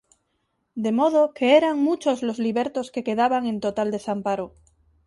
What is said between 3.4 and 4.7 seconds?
en total desamparo.